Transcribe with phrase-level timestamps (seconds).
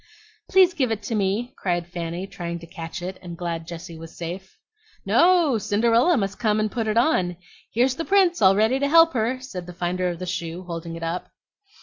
[0.49, 4.17] "Please give it to me!" cried Fanny, trying to catch it, and glad Jessie was
[4.17, 4.57] safe.
[5.05, 7.37] "No; Cinderella must come and put it on.
[7.71, 10.95] Here's the Prince all ready to help her," said the finder of the shoe, holding
[10.95, 11.29] it up.